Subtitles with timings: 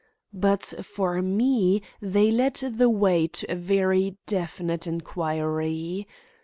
[0.33, 6.07] But for me they led the way to a very definite inquiry.